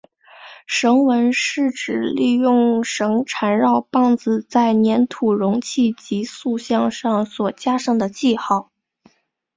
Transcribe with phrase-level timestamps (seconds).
[0.65, 8.71] 绳文是指利用绳缠绕棒子在黏土容器及塑像上所加上的记号。